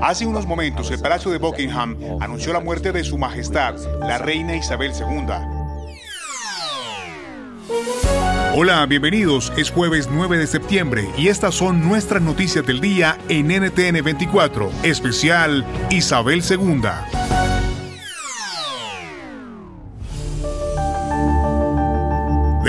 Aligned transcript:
Hace 0.00 0.26
unos 0.26 0.46
momentos, 0.46 0.90
el 0.90 0.98
Palacio 0.98 1.30
de 1.30 1.38
Buckingham 1.38 1.96
anunció 2.20 2.54
la 2.54 2.60
muerte 2.60 2.90
de 2.90 3.04
Su 3.04 3.18
Majestad, 3.18 3.76
la 4.00 4.16
Reina 4.16 4.56
Isabel 4.56 4.92
II. 4.92 5.26
Hola, 8.56 8.86
bienvenidos. 8.86 9.52
Es 9.56 9.70
jueves 9.70 10.08
9 10.10 10.38
de 10.38 10.46
septiembre 10.46 11.08
y 11.18 11.28
estas 11.28 11.54
son 11.54 11.86
nuestras 11.86 12.22
noticias 12.22 12.64
del 12.64 12.80
día 12.80 13.18
en 13.28 13.48
NTN 13.48 14.02
24, 14.02 14.70
especial 14.84 15.66
Isabel 15.90 16.42
II. 16.48 17.23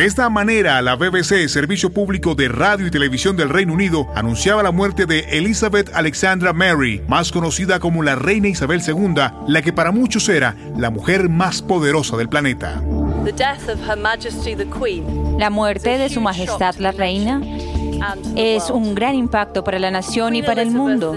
De 0.05 0.09
esta 0.09 0.29
manera, 0.29 0.83
la 0.83 0.95
BBC, 0.95 1.47
Servicio 1.47 1.91
Público 1.91 2.35
de 2.35 2.47
Radio 2.47 2.85
y 2.85 2.91
Televisión 2.91 3.35
del 3.35 3.49
Reino 3.49 3.73
Unido, 3.73 4.07
anunciaba 4.13 4.61
la 4.61 4.70
muerte 4.70 5.07
de 5.07 5.21
Elizabeth 5.31 5.89
Alexandra 5.95 6.53
Mary, 6.53 7.02
más 7.07 7.31
conocida 7.31 7.80
como 7.80 8.03
la 8.03 8.13
Reina 8.13 8.47
Isabel 8.47 8.83
II, 8.88 9.16
la 9.47 9.61
que 9.63 9.73
para 9.73 9.91
muchos 9.91 10.30
era 10.30 10.55
la 10.77 10.91
mujer 10.91 11.27
más 11.27 11.63
poderosa 11.63 12.17
del 12.17 12.30
planeta. 12.30 12.83
La 15.39 15.49
muerte 15.49 15.97
de 15.97 16.09
Su 16.09 16.22
Majestad 16.22 16.75
la 16.75 16.91
Reina 16.91 17.41
es 18.35 18.69
un 18.69 18.94
gran 18.94 19.16
impacto 19.16 19.63
para 19.63 19.80
la 19.80 19.89
nación 19.89 20.35
y 20.35 20.44
para 20.44 20.61
el 20.61 20.69
mundo. 20.69 21.16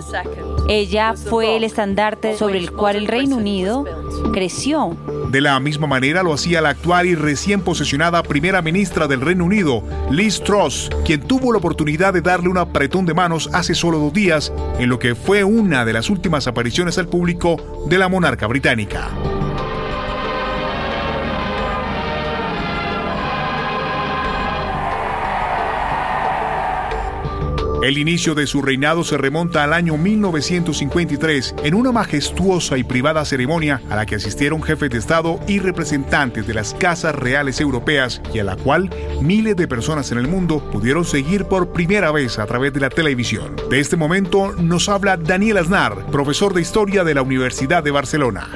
Ella 0.67 1.13
fue 1.13 1.59
el 1.59 1.65
estandarte 1.65 2.39
sobre 2.39 2.59
el 2.59 2.73
cual 2.73 2.97
el 2.97 3.07
Reino 3.07 3.37
Unido 3.37 3.85
creció. 4.33 4.97
De 5.31 5.43
la 5.43 5.61
misma 5.61 5.87
manera 5.87 6.23
lo 6.23 6.33
hacía 6.33 6.63
la 6.63 6.71
actual 6.71 7.07
y 7.07 7.15
recién 7.15 7.61
posesionada 7.61 8.23
primera 8.23 8.63
ministra 8.63 9.07
del 9.07 9.21
Reino 9.21 9.45
Unido, 9.45 9.85
Liz 10.11 10.43
Truss, 10.43 10.89
quien 11.05 11.21
tuvo 11.21 11.53
la 11.53 11.59
oportunidad 11.59 12.15
de 12.15 12.23
darle 12.23 12.49
un 12.49 12.57
apretón 12.57 13.05
de 13.05 13.13
manos 13.13 13.51
hace 13.53 13.75
solo 13.75 13.99
dos 13.99 14.15
días 14.15 14.53
en 14.79 14.89
lo 14.89 14.99
que 14.99 15.15
fue 15.15 15.45
una 15.45 15.85
de 15.85 15.93
las 15.93 16.09
últimas 16.09 16.47
apariciones 16.47 16.97
al 16.97 17.09
público 17.09 17.85
de 17.91 17.99
la 17.99 18.09
monarca 18.09 18.47
británica. 18.47 19.11
El 27.81 27.97
inicio 27.97 28.35
de 28.35 28.49
su 28.49 28.61
reinado 28.61 29.05
se 29.05 29.17
remonta 29.17 29.63
al 29.63 29.73
año 29.73 29.97
1953 29.97 31.55
en 31.63 31.75
una 31.75 31.93
majestuosa 31.93 32.77
y 32.77 32.83
privada 32.83 33.25
ceremonia 33.25 33.81
a 33.89 33.95
la 33.95 34.05
que 34.05 34.17
asistieron 34.17 34.65
jefes 34.65 34.91
de 34.91 34.99
Estado 34.99 35.39
y 35.47 35.61
representantes 35.61 36.45
de 36.45 36.55
las 36.55 36.75
casas 36.75 37.15
reales 37.15 37.61
europeas 37.61 38.21
y 38.35 38.41
a 38.41 38.45
la 38.45 38.57
cual 38.57 38.91
miles 39.23 39.55
de 39.55 39.69
personas 39.69 40.11
en 40.11 40.19
el 40.19 40.27
mundo 40.27 40.59
pudieron 40.73 41.05
seguir 41.05 41.45
por 41.45 41.73
primera 41.73 42.11
vez 42.11 42.41
a 42.41 42.47
través 42.47 42.73
de 42.73 42.81
la 42.81 42.91
televisión. 42.91 43.55
De 43.71 43.79
este 43.79 43.95
momento 43.95 44.55
nos 44.55 44.89
habla 44.89 45.17
Daniel 45.17 45.59
Aznar, 45.59 46.05
profesor 46.07 46.55
de 46.55 46.63
Historia 46.63 47.05
de 47.05 47.15
la 47.15 47.23
Universidad 47.23 47.85
de 47.85 47.93
Barcelona. 47.93 48.49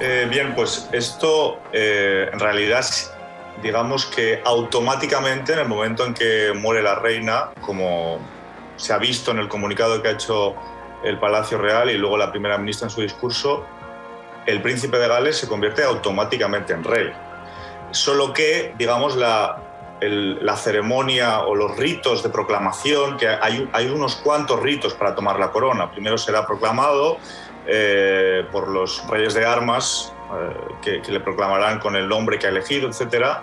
Eh, 0.00 0.26
bien, 0.28 0.52
pues 0.56 0.88
esto 0.92 1.60
eh, 1.72 2.28
en 2.32 2.40
realidad 2.40 2.84
digamos 3.62 4.06
que 4.06 4.40
automáticamente 4.44 5.52
en 5.52 5.60
el 5.60 5.68
momento 5.68 6.04
en 6.04 6.14
que 6.14 6.52
muere 6.54 6.82
la 6.82 6.94
reina, 6.96 7.50
como 7.60 8.18
se 8.76 8.92
ha 8.92 8.98
visto 8.98 9.30
en 9.30 9.38
el 9.38 9.48
comunicado 9.48 10.00
que 10.02 10.08
ha 10.08 10.12
hecho 10.12 10.54
el 11.02 11.18
Palacio 11.18 11.58
Real 11.58 11.90
y 11.90 11.98
luego 11.98 12.16
la 12.16 12.30
primera 12.30 12.58
ministra 12.58 12.86
en 12.86 12.90
su 12.90 13.00
discurso, 13.00 13.64
el 14.46 14.62
príncipe 14.62 14.98
de 14.98 15.08
Gales 15.08 15.36
se 15.36 15.48
convierte 15.48 15.82
automáticamente 15.82 16.72
en 16.72 16.84
rey. 16.84 17.12
Solo 17.90 18.32
que, 18.32 18.74
digamos, 18.78 19.16
la, 19.16 19.62
la 20.00 20.56
ceremonia 20.56 21.40
o 21.40 21.54
los 21.54 21.76
ritos 21.76 22.22
de 22.22 22.28
proclamación, 22.28 23.16
que 23.16 23.28
hay, 23.28 23.68
hay, 23.72 23.86
unos 23.88 24.16
cuantos 24.16 24.60
ritos 24.60 24.94
para 24.94 25.14
tomar 25.14 25.38
la 25.38 25.50
corona. 25.50 25.90
Primero 25.90 26.18
será 26.18 26.46
proclamado 26.46 27.18
eh, 27.66 28.46
por 28.52 28.68
los 28.68 29.06
reyes 29.08 29.34
de 29.34 29.44
armas, 29.44 30.12
eh, 30.34 31.00
que, 31.02 31.12
le 31.12 31.20
proclamarán 31.20 31.78
con 31.78 31.96
el 31.96 32.08
nombre 32.08 32.38
que 32.38 32.46
ha 32.46 32.50
elegido, 32.50 32.88
etcétera. 32.88 33.42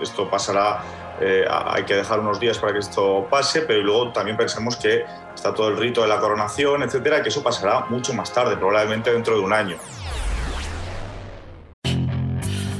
Esto 0.00 0.28
pasará, 0.28 0.82
eh, 1.20 1.44
hay 1.48 1.84
que 1.84 1.94
dejar 1.94 2.20
unos 2.20 2.40
días 2.40 2.58
para 2.58 2.72
que 2.72 2.80
esto 2.80 3.26
pase, 3.30 3.62
pero 3.62 3.82
luego 3.82 4.12
también 4.12 4.36
pensemos 4.36 4.76
que 4.76 5.04
está 5.34 5.54
todo 5.54 5.68
el 5.68 5.76
rito 5.76 6.02
de 6.02 6.08
la 6.08 6.18
coronación, 6.18 6.82
etcétera, 6.82 7.22
que 7.22 7.28
eso 7.28 7.42
pasará 7.42 7.86
mucho 7.88 8.12
más 8.14 8.32
tarde, 8.32 8.56
probablemente 8.56 9.12
dentro 9.12 9.36
de 9.36 9.40
un 9.40 9.52
año. 9.52 9.76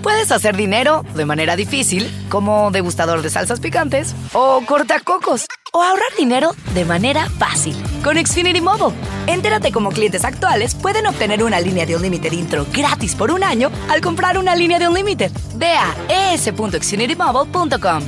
Puedes 0.02 0.30
hacer 0.32 0.54
dinero 0.54 1.02
de 1.14 1.24
manera 1.24 1.56
difícil, 1.56 2.10
como 2.28 2.70
degustador 2.70 3.22
de 3.22 3.30
salsas 3.30 3.60
picantes, 3.60 4.14
o 4.34 4.60
cortacocos, 4.66 5.46
o 5.72 5.82
ahorrar 5.82 6.14
dinero 6.18 6.50
de 6.74 6.84
manera 6.84 7.30
fácil 7.38 7.74
con 8.02 8.16
Xfinity 8.16 8.60
Mobile. 8.60 8.94
Entérate 9.26 9.72
cómo 9.72 9.90
clientes 9.90 10.24
actuales 10.24 10.74
pueden 10.74 11.06
obtener 11.06 11.42
una 11.42 11.60
línea 11.60 11.86
de 11.86 11.96
un 11.96 12.02
límite 12.02 12.34
intro 12.34 12.66
gratis 12.72 13.14
por 13.14 13.30
un 13.30 13.42
año 13.42 13.70
al 13.88 14.00
comprar 14.00 14.38
una 14.38 14.54
línea 14.54 14.78
de 14.78 14.88
un 14.88 14.94
límite. 14.94 15.30
Ve 15.56 15.72
a 15.72 16.32
es.xfinitymobile.com. 16.34 18.02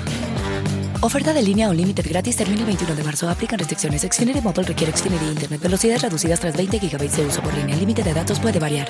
Oferta 1.00 1.32
de 1.32 1.42
línea 1.42 1.68
o 1.68 1.74
límite 1.74 2.02
gratis 2.02 2.36
termina 2.36 2.60
el 2.60 2.66
21 2.66 2.94
de 2.94 3.04
marzo. 3.04 3.28
Aplican 3.28 3.58
restricciones. 3.58 4.02
Xfinity 4.02 4.40
Mobile 4.40 4.64
requiere 4.64 4.96
Xfinity 4.96 5.26
Internet. 5.26 5.60
Velocidades 5.60 6.02
reducidas 6.02 6.40
tras 6.40 6.56
20 6.56 6.78
GB 6.78 6.98
de 6.98 7.26
uso 7.26 7.42
por 7.42 7.54
línea. 7.54 7.74
El 7.74 7.80
límite 7.80 8.02
de 8.02 8.14
datos 8.14 8.40
puede 8.40 8.58
variar. 8.58 8.88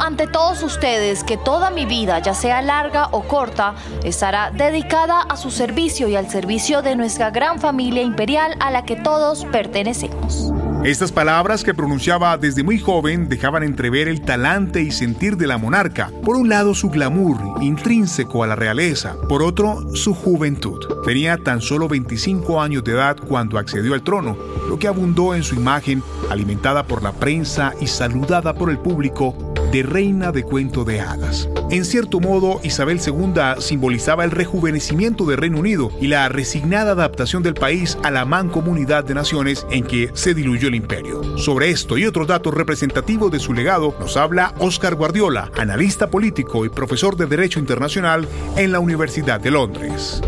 Ante 0.00 0.26
todos 0.26 0.62
ustedes 0.62 1.24
que 1.24 1.36
toda 1.36 1.70
mi 1.70 1.86
vida, 1.86 2.18
ya 2.18 2.34
sea 2.34 2.62
larga 2.62 3.08
o 3.12 3.22
corta, 3.22 3.74
estará 4.04 4.50
dedicada 4.50 5.20
a 5.20 5.36
su 5.36 5.50
servicio 5.50 6.08
y 6.08 6.16
al 6.16 6.28
servicio 6.28 6.82
de 6.82 6.96
nuestra 6.96 7.30
gran 7.30 7.58
familia 7.58 8.02
imperial 8.02 8.56
a 8.60 8.70
la 8.70 8.84
que 8.84 8.96
todos 8.96 9.44
pertenecemos. 9.46 10.52
Estas 10.84 11.12
palabras 11.12 11.62
que 11.62 11.74
pronunciaba 11.74 12.36
desde 12.36 12.64
muy 12.64 12.76
joven 12.76 13.28
dejaban 13.28 13.62
entrever 13.62 14.08
el 14.08 14.20
talante 14.20 14.82
y 14.82 14.90
sentir 14.90 15.36
de 15.36 15.46
la 15.46 15.56
monarca. 15.56 16.10
Por 16.24 16.34
un 16.34 16.48
lado 16.48 16.74
su 16.74 16.90
glamour, 16.90 17.38
intrínseco 17.62 18.42
a 18.42 18.48
la 18.48 18.56
realeza, 18.56 19.14
por 19.28 19.44
otro 19.44 19.94
su 19.94 20.12
juventud. 20.12 20.80
Tenía 21.04 21.38
tan 21.38 21.60
solo 21.60 21.86
25 21.86 22.60
años 22.60 22.82
de 22.82 22.92
edad 22.92 23.16
cuando 23.16 23.58
accedió 23.58 23.94
al 23.94 24.02
trono, 24.02 24.36
lo 24.68 24.76
que 24.76 24.88
abundó 24.88 25.36
en 25.36 25.44
su 25.44 25.54
imagen, 25.54 26.02
alimentada 26.30 26.82
por 26.82 27.04
la 27.04 27.12
prensa 27.12 27.74
y 27.80 27.86
saludada 27.86 28.52
por 28.52 28.68
el 28.68 28.78
público 28.78 29.36
de 29.72 29.82
reina 29.82 30.32
de 30.32 30.42
cuento 30.42 30.84
de 30.84 31.00
hadas. 31.00 31.48
En 31.70 31.86
cierto 31.86 32.20
modo, 32.20 32.60
Isabel 32.62 33.00
II 33.04 33.32
simbolizaba 33.58 34.22
el 34.22 34.30
rejuvenecimiento 34.30 35.24
del 35.24 35.38
Reino 35.38 35.58
Unido 35.58 35.90
y 35.98 36.08
la 36.08 36.28
resignada 36.28 36.92
adaptación 36.92 37.42
del 37.42 37.54
país 37.54 37.96
a 38.04 38.10
la 38.10 38.26
mancomunidad 38.26 39.02
de 39.02 39.14
naciones 39.14 39.66
en 39.70 39.84
que 39.84 40.10
se 40.12 40.34
diluyó 40.34 40.68
el 40.68 40.74
imperio. 40.74 41.38
Sobre 41.38 41.70
esto 41.70 41.96
y 41.96 42.04
otros 42.04 42.26
datos 42.26 42.52
representativos 42.52 43.32
de 43.32 43.40
su 43.40 43.54
legado 43.54 43.96
nos 43.98 44.18
habla 44.18 44.54
Oscar 44.58 44.94
Guardiola, 44.94 45.50
analista 45.56 46.10
político 46.10 46.66
y 46.66 46.68
profesor 46.68 47.16
de 47.16 47.26
Derecho 47.26 47.58
Internacional 47.58 48.28
en 48.58 48.72
la 48.72 48.80
Universidad 48.80 49.40
de 49.40 49.52
Londres. 49.52 50.20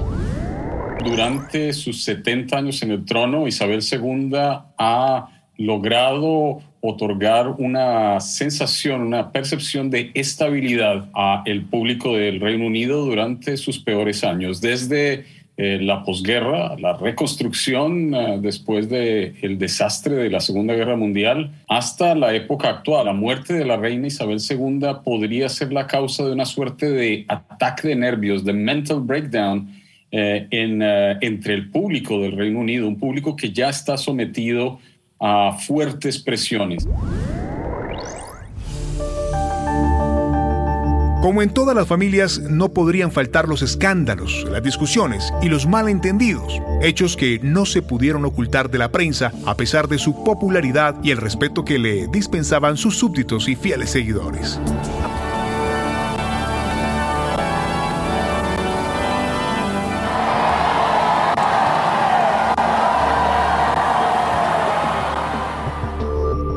Durante 1.04 1.74
sus 1.74 2.02
70 2.02 2.56
años 2.56 2.82
en 2.82 2.92
el 2.92 3.04
trono, 3.04 3.46
Isabel 3.46 3.82
II 3.82 4.32
ha 4.78 5.28
logrado 5.56 6.60
otorgar 6.80 7.48
una 7.58 8.20
sensación, 8.20 9.00
una 9.00 9.32
percepción 9.32 9.88
de 9.88 10.10
estabilidad 10.14 11.08
a 11.14 11.42
el 11.46 11.62
público 11.62 12.14
del 12.14 12.40
Reino 12.40 12.66
Unido 12.66 13.06
durante 13.06 13.56
sus 13.56 13.78
peores 13.78 14.22
años, 14.22 14.60
desde 14.60 15.24
eh, 15.56 15.78
la 15.80 16.02
posguerra, 16.02 16.76
la 16.78 16.94
reconstrucción 16.94 18.12
eh, 18.12 18.38
después 18.42 18.88
del 18.88 19.36
el 19.40 19.56
desastre 19.56 20.16
de 20.16 20.28
la 20.28 20.40
Segunda 20.40 20.74
Guerra 20.74 20.96
Mundial, 20.96 21.52
hasta 21.68 22.16
la 22.16 22.34
época 22.34 22.68
actual. 22.68 23.06
La 23.06 23.12
muerte 23.12 23.54
de 23.54 23.64
la 23.64 23.76
reina 23.76 24.08
Isabel 24.08 24.38
II 24.40 24.80
podría 25.04 25.48
ser 25.48 25.72
la 25.72 25.86
causa 25.86 26.24
de 26.24 26.32
una 26.32 26.44
suerte 26.44 26.90
de 26.90 27.24
ataque 27.28 27.86
de 27.86 27.94
nervios, 27.94 28.44
de 28.44 28.52
mental 28.52 29.00
breakdown 29.00 29.70
eh, 30.10 30.48
en, 30.50 30.82
entre 30.82 31.54
el 31.54 31.70
público 31.70 32.20
del 32.20 32.32
Reino 32.32 32.58
Unido, 32.58 32.88
un 32.88 32.98
público 32.98 33.36
que 33.36 33.52
ya 33.52 33.68
está 33.68 33.96
sometido 33.96 34.80
fuertes 35.66 36.18
presiones. 36.18 36.86
Como 41.24 41.40
en 41.40 41.54
todas 41.54 41.74
las 41.74 41.88
familias, 41.88 42.38
no 42.38 42.68
podrían 42.68 43.10
faltar 43.10 43.48
los 43.48 43.62
escándalos, 43.62 44.44
las 44.50 44.62
discusiones 44.62 45.32
y 45.40 45.48
los 45.48 45.66
malentendidos, 45.66 46.60
hechos 46.82 47.16
que 47.16 47.40
no 47.42 47.64
se 47.64 47.80
pudieron 47.80 48.26
ocultar 48.26 48.70
de 48.70 48.76
la 48.76 48.92
prensa 48.92 49.32
a 49.46 49.56
pesar 49.56 49.88
de 49.88 49.96
su 49.96 50.22
popularidad 50.22 50.96
y 51.02 51.12
el 51.12 51.16
respeto 51.16 51.64
que 51.64 51.78
le 51.78 52.08
dispensaban 52.08 52.76
sus 52.76 52.98
súbditos 52.98 53.48
y 53.48 53.56
fieles 53.56 53.88
seguidores. 53.88 54.60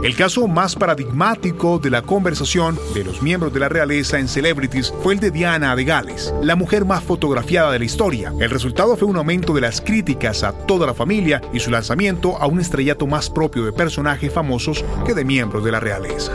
El 0.07 0.15
caso 0.15 0.47
más 0.47 0.73
paradigmático 0.73 1.79
de 1.79 1.89
la 1.89 2.01
conversación 2.01 2.79
de 2.93 3.03
los 3.03 3.21
miembros 3.21 3.51
de 3.51 3.59
la 3.59 3.67
realeza 3.67 4.17
en 4.17 4.29
Celebrities 4.29 4.93
fue 5.03 5.15
el 5.15 5.19
de 5.19 5.31
Diana 5.31 5.75
de 5.75 5.83
Gales, 5.83 6.33
la 6.41 6.55
mujer 6.55 6.85
más 6.85 7.03
fotografiada 7.03 7.73
de 7.73 7.79
la 7.79 7.83
historia. 7.83 8.31
El 8.39 8.49
resultado 8.49 8.95
fue 8.95 9.09
un 9.09 9.17
aumento 9.17 9.53
de 9.53 9.59
las 9.59 9.81
críticas 9.81 10.43
a 10.43 10.53
toda 10.53 10.87
la 10.87 10.93
familia 10.93 11.41
y 11.51 11.59
su 11.59 11.71
lanzamiento 11.71 12.37
a 12.37 12.47
un 12.47 12.61
estrellato 12.61 13.05
más 13.05 13.29
propio 13.29 13.65
de 13.65 13.73
personajes 13.73 14.31
famosos 14.31 14.85
que 15.05 15.13
de 15.13 15.25
miembros 15.25 15.65
de 15.65 15.73
la 15.73 15.81
realeza. 15.81 16.31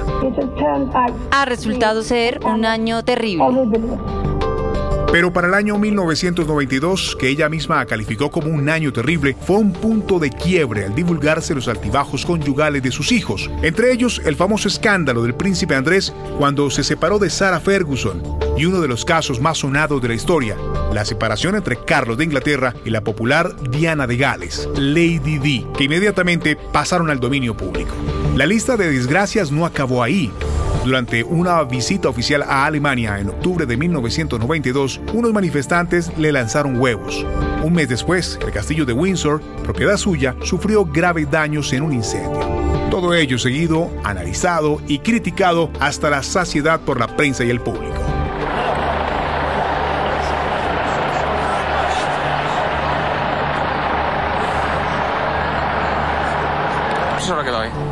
Ha 1.31 1.45
resultado 1.47 2.03
ser 2.03 2.41
un 2.45 2.67
año 2.67 3.03
terrible. 3.05 3.43
Pero 5.13 5.31
para 5.31 5.47
el 5.47 5.53
año 5.53 5.79
1992, 5.79 7.17
que 7.21 7.29
ella 7.29 7.51
misma 7.51 7.85
calificó 7.85 8.31
como 8.31 8.49
un 8.49 8.71
año 8.71 8.95
terrible, 8.95 9.37
fue 9.39 9.59
un 9.59 9.71
punto 9.71 10.19
de 10.19 10.31
quiebre 10.31 10.87
al 10.87 10.95
divulgarse 10.95 11.55
los 11.55 11.69
altibajos 11.69 12.25
conyugales 12.25 12.83
de 12.83 12.91
sus 12.91 13.13
hijos, 13.13 13.51
entre 13.61 13.93
ellos 13.93 14.23
el 14.25 14.37
famoso 14.37 14.69
escándalo 14.69 15.23
del 15.23 15.35
príncipe 15.35 15.75
Andrés 15.75 16.15
cuando 16.39 16.71
se 16.71 16.83
separó 16.83 17.19
de 17.19 17.29
Sarah 17.29 17.61
Ferguson 17.61 18.23
y 18.57 18.65
uno 18.65 18.81
de 18.81 18.89
los 18.89 19.05
casos 19.05 19.39
más 19.39 19.59
sonados 19.59 20.01
de 20.01 20.09
la 20.09 20.15
historia, 20.15 20.57
la 20.95 21.05
separación 21.05 21.57
entre 21.57 21.77
Carlos 21.77 22.17
de 22.17 22.25
Inglaterra 22.25 22.75
y 22.83 22.89
la 22.89 23.03
popular 23.03 23.55
Diana 23.71 24.07
de 24.07 24.17
Gales, 24.17 24.67
Lady 24.77 25.39
Di, 25.39 25.67
que 25.77 25.85
inmediatamente 25.85 26.57
pasaron 26.57 27.11
al 27.11 27.21
dominio 27.21 27.55
público. 27.55 27.95
La 28.35 28.47
lista 28.47 28.79
de 28.79 28.91
desgracias 28.91 29.53
no 29.53 29.67
acabó 29.67 30.03
ahí. 30.03 30.33
Durante 30.85 31.23
una 31.23 31.63
visita 31.63 32.09
oficial 32.09 32.43
a 32.43 32.67
Alemania 32.67 33.19
en 33.21 33.29
octubre 33.29 33.67
de 33.67 33.77
1992, 33.77 35.01
unos 35.15 35.33
manifestantes 35.33 36.11
le 36.19 36.33
lanzaron 36.33 36.81
huevos. 36.81 37.25
Un 37.63 37.73
mes 37.73 37.89
después, 37.89 38.39
el 38.45 38.51
castillo 38.51 38.85
de 38.85 38.93
Windsor, 38.93 39.41
propiedad 39.63 39.97
suya, 39.97 40.35
sufrió 40.43 40.85
graves 40.85 41.31
daños 41.31 41.73
en 41.73 41.83
un 41.83 41.93
incendio. 41.93 42.41
Todo 42.91 43.15
ello 43.15 43.39
seguido, 43.39 43.91
analizado 44.03 44.83
y 44.89 44.99
criticado 44.99 45.71
hasta 45.79 46.11
la 46.11 46.23
saciedad 46.23 46.81
por 46.81 46.99
la 46.99 47.17
prensa 47.17 47.45
y 47.45 47.51
el 47.51 47.61
público. 47.61 47.95
Eso 57.17 57.37
lo 57.37 57.45
que 57.45 57.51
doy. 57.51 57.92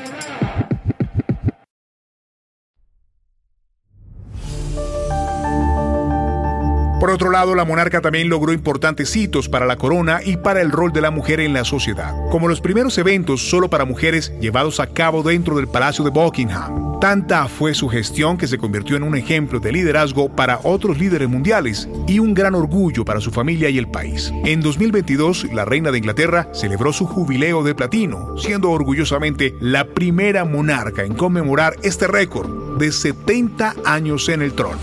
Otro 7.11 7.31
lado, 7.31 7.55
la 7.55 7.65
monarca 7.65 8.01
también 8.01 8.29
logró 8.29 8.53
importantes 8.53 9.15
hitos 9.15 9.49
para 9.49 9.65
la 9.65 9.77
corona 9.77 10.19
y 10.23 10.37
para 10.37 10.61
el 10.61 10.71
rol 10.71 10.91
de 10.91 11.01
la 11.01 11.11
mujer 11.11 11.39
en 11.39 11.53
la 11.53 11.65
sociedad, 11.65 12.13
como 12.31 12.47
los 12.47 12.61
primeros 12.61 12.97
eventos 12.97 13.49
solo 13.49 13.69
para 13.69 13.85
mujeres 13.85 14.33
llevados 14.39 14.79
a 14.79 14.87
cabo 14.87 15.23
dentro 15.23 15.55
del 15.55 15.67
Palacio 15.67 16.03
de 16.03 16.11
Buckingham. 16.11 16.99
Tanta 17.01 17.47
fue 17.47 17.73
su 17.73 17.89
gestión 17.89 18.37
que 18.37 18.47
se 18.47 18.59
convirtió 18.59 18.95
en 18.95 19.01
un 19.01 19.15
ejemplo 19.15 19.59
de 19.59 19.71
liderazgo 19.71 20.35
para 20.35 20.59
otros 20.63 20.99
líderes 20.99 21.27
mundiales 21.27 21.89
y 22.07 22.19
un 22.19 22.35
gran 22.35 22.53
orgullo 22.53 23.03
para 23.03 23.19
su 23.19 23.31
familia 23.31 23.69
y 23.69 23.79
el 23.79 23.89
país. 23.89 24.31
En 24.45 24.61
2022, 24.61 25.51
la 25.51 25.65
reina 25.65 25.91
de 25.91 25.97
Inglaterra 25.97 26.47
celebró 26.53 26.93
su 26.93 27.07
jubileo 27.07 27.63
de 27.63 27.73
platino, 27.73 28.37
siendo 28.37 28.69
orgullosamente 28.69 29.55
la 29.59 29.85
primera 29.85 30.45
monarca 30.45 31.03
en 31.03 31.15
conmemorar 31.15 31.75
este 31.81 32.05
récord 32.05 32.77
de 32.77 32.91
70 32.91 33.75
años 33.83 34.29
en 34.29 34.43
el 34.43 34.53
trono. 34.53 34.79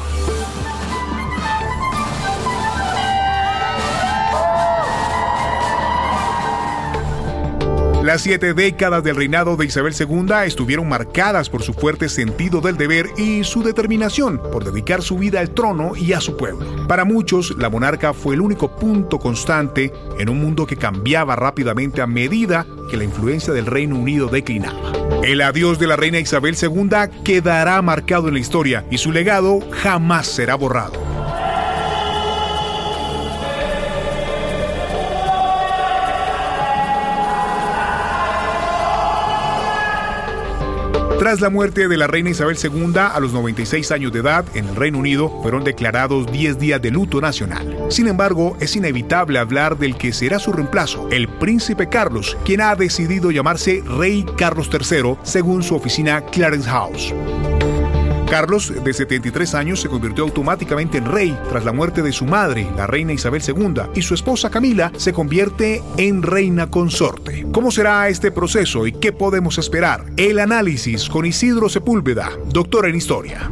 Las 8.08 8.22
siete 8.22 8.54
décadas 8.54 9.04
del 9.04 9.16
reinado 9.16 9.58
de 9.58 9.66
Isabel 9.66 9.92
II 9.92 10.46
estuvieron 10.46 10.88
marcadas 10.88 11.50
por 11.50 11.62
su 11.62 11.74
fuerte 11.74 12.08
sentido 12.08 12.62
del 12.62 12.78
deber 12.78 13.10
y 13.18 13.44
su 13.44 13.62
determinación 13.62 14.40
por 14.50 14.64
dedicar 14.64 15.02
su 15.02 15.18
vida 15.18 15.40
al 15.40 15.50
trono 15.50 15.92
y 15.94 16.14
a 16.14 16.20
su 16.22 16.34
pueblo. 16.34 16.86
Para 16.86 17.04
muchos, 17.04 17.54
la 17.58 17.68
monarca 17.68 18.14
fue 18.14 18.34
el 18.34 18.40
único 18.40 18.74
punto 18.74 19.18
constante 19.18 19.92
en 20.18 20.30
un 20.30 20.40
mundo 20.40 20.66
que 20.66 20.78
cambiaba 20.78 21.36
rápidamente 21.36 22.00
a 22.00 22.06
medida 22.06 22.64
que 22.90 22.96
la 22.96 23.04
influencia 23.04 23.52
del 23.52 23.66
Reino 23.66 23.96
Unido 23.96 24.28
declinaba. 24.28 24.90
El 25.22 25.42
adiós 25.42 25.78
de 25.78 25.88
la 25.88 25.96
reina 25.96 26.18
Isabel 26.18 26.56
II 26.58 27.22
quedará 27.24 27.82
marcado 27.82 28.28
en 28.28 28.34
la 28.34 28.40
historia 28.40 28.86
y 28.90 28.96
su 28.96 29.12
legado 29.12 29.60
jamás 29.70 30.28
será 30.28 30.54
borrado. 30.54 31.07
Tras 41.18 41.40
la 41.40 41.50
muerte 41.50 41.88
de 41.88 41.96
la 41.96 42.06
reina 42.06 42.30
Isabel 42.30 42.56
II 42.62 42.92
a 42.96 43.18
los 43.18 43.32
96 43.32 43.90
años 43.90 44.12
de 44.12 44.20
edad 44.20 44.44
en 44.54 44.68
el 44.68 44.76
Reino 44.76 44.98
Unido, 44.98 45.28
fueron 45.42 45.64
declarados 45.64 46.30
10 46.30 46.60
días 46.60 46.80
de 46.80 46.92
luto 46.92 47.20
nacional. 47.20 47.76
Sin 47.88 48.06
embargo, 48.06 48.56
es 48.60 48.76
inevitable 48.76 49.40
hablar 49.40 49.76
del 49.78 49.96
que 49.96 50.12
será 50.12 50.38
su 50.38 50.52
reemplazo, 50.52 51.08
el 51.10 51.26
príncipe 51.26 51.88
Carlos, 51.88 52.36
quien 52.44 52.60
ha 52.60 52.76
decidido 52.76 53.32
llamarse 53.32 53.82
Rey 53.84 54.24
Carlos 54.36 54.70
III 54.72 55.16
según 55.24 55.64
su 55.64 55.74
oficina 55.74 56.24
Clarence 56.24 56.68
House. 56.68 57.12
Carlos, 58.30 58.74
de 58.84 58.92
73 58.92 59.54
años, 59.54 59.80
se 59.80 59.88
convirtió 59.88 60.24
automáticamente 60.24 60.98
en 60.98 61.06
rey 61.06 61.38
tras 61.48 61.64
la 61.64 61.72
muerte 61.72 62.02
de 62.02 62.12
su 62.12 62.26
madre, 62.26 62.68
la 62.76 62.86
reina 62.86 63.14
Isabel 63.14 63.42
II, 63.42 63.90
y 63.94 64.02
su 64.02 64.12
esposa 64.12 64.50
Camila 64.50 64.92
se 64.98 65.14
convierte 65.14 65.82
en 65.96 66.22
reina 66.22 66.70
consorte. 66.70 67.46
¿Cómo 67.52 67.70
será 67.70 68.06
este 68.08 68.30
proceso 68.30 68.86
y 68.86 68.92
qué 68.92 69.12
podemos 69.12 69.56
esperar? 69.56 70.04
El 70.18 70.40
análisis 70.40 71.08
con 71.08 71.24
Isidro 71.24 71.70
Sepúlveda, 71.70 72.30
doctor 72.48 72.86
en 72.86 72.96
historia. 72.96 73.50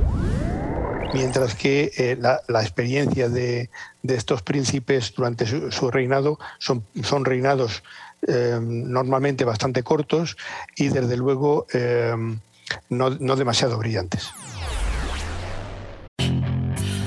Mientras 1.14 1.54
que 1.54 1.90
eh, 1.96 2.18
la, 2.20 2.60
experiencia 2.60 3.30
de, 3.30 3.70
estos 4.02 4.42
príncipes 4.42 5.14
durante 5.16 5.46
su, 5.46 5.90
reinado 5.90 6.38
son, 6.58 6.84
reinados 7.24 7.82
eh, 8.28 8.58
normalmente 8.60 9.46
bastante 9.46 9.82
cortos 9.82 10.36
y 10.76 10.88
desde 10.88 11.16
luego 11.16 11.66
eh, 11.72 12.14
no 12.90 13.36
demasiado 13.36 13.78
brillantes. 13.78 14.30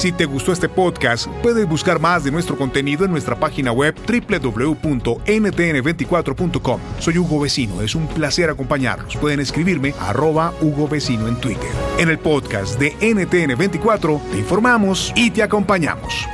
Si 0.00 0.10
te 0.12 0.24
gustó 0.24 0.52
este 0.52 0.66
podcast, 0.66 1.26
puedes 1.42 1.68
buscar 1.68 2.00
más 2.00 2.24
de 2.24 2.30
nuestro 2.30 2.56
contenido 2.56 3.04
en 3.04 3.10
nuestra 3.10 3.38
página 3.38 3.70
web 3.70 3.94
www.ntn24.com. 4.06 6.80
Soy 6.98 7.18
Hugo 7.18 7.40
Vecino, 7.40 7.82
es 7.82 7.94
un 7.94 8.06
placer 8.06 8.48
acompañarlos. 8.48 9.18
Pueden 9.18 9.40
escribirme 9.40 9.92
a 10.00 10.08
arroba 10.08 10.54
Hugo 10.62 10.88
Vecino 10.88 11.28
en 11.28 11.36
Twitter. 11.36 11.68
En 11.98 12.08
el 12.08 12.18
podcast 12.18 12.80
de 12.80 12.94
NTN24 12.94 14.30
te 14.30 14.38
informamos 14.38 15.12
y 15.14 15.32
te 15.32 15.42
acompañamos. 15.42 16.26